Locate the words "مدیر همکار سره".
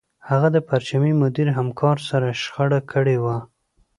1.21-2.27